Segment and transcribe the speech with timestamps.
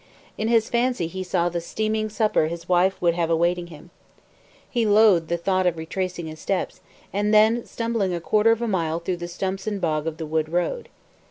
[0.35, 3.91] In his fancy he saw the steaming supper his wife would have awaiting him.
[4.67, 6.81] He loathed the thought of retracing his steps,
[7.13, 10.25] and then stumbling a quarter of a mile through the stumps and bog of the
[10.25, 10.89] wood road.